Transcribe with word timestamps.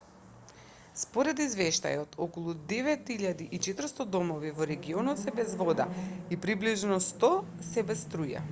според 1.01 1.41
извештајот 1.45 2.17
околу 2.27 2.55
9400 2.71 4.07
домови 4.15 4.53
во 4.61 4.67
регионот 4.73 5.23
се 5.25 5.35
без 5.41 5.55
вода 5.61 5.87
и 6.37 6.41
приближно 6.47 6.99
100 7.09 7.33
се 7.73 7.85
без 7.93 8.07
струја 8.07 8.39